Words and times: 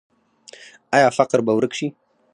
آیا 0.95 1.09
فقر 1.17 1.39
به 1.45 1.51
ورک 1.57 1.73
شي؟ 1.79 1.87